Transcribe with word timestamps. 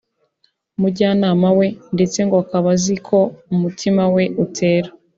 umujyanama 0.77 1.47
we 1.57 1.67
ndetse 1.95 2.19
ngo 2.25 2.35
akaba 2.43 2.67
azi 2.75 2.93
uko 2.99 3.17
umutima 3.53 4.03
we 4.15 4.23
utera 4.43 4.89